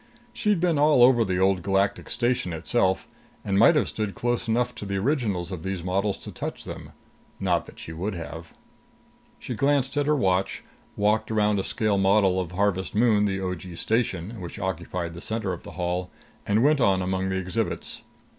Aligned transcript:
She'd 0.33 0.59
been 0.59 0.79
all 0.79 1.03
over 1.03 1.23
the 1.23 1.37
Old 1.37 1.61
Galactic 1.61 2.09
Station 2.09 2.53
itself, 2.53 3.07
and 3.45 3.59
might 3.59 3.75
have 3.75 3.87
stood 3.87 4.15
close 4.15 4.47
enough 4.47 4.73
to 4.73 4.85
the 4.87 4.97
originals 4.97 5.51
of 5.51 5.61
these 5.61 5.83
models 5.83 6.17
to 6.23 6.31
touch 6.31 6.63
them. 6.63 6.93
Not 7.39 7.67
that 7.67 7.77
she 7.77 7.93
would 7.93 8.15
have. 8.15 8.51
She 9.37 9.53
glanced 9.53 9.95
at 9.97 10.07
her 10.07 10.15
watch, 10.15 10.63
walked 10.95 11.29
around 11.29 11.59
a 11.59 11.63
scale 11.63 11.99
model 11.99 12.39
of 12.39 12.53
Harvest 12.53 12.95
Moon, 12.95 13.25
the 13.25 13.39
O.G. 13.41 13.75
station, 13.75 14.41
which 14.41 14.57
occupied 14.57 15.13
the 15.13 15.21
center 15.21 15.53
of 15.53 15.61
the 15.61 15.73
Hall, 15.73 16.09
and 16.47 16.63
went 16.63 16.81
on 16.81 17.03
among 17.03 17.29
the 17.29 17.37
exhibits. 17.37 18.01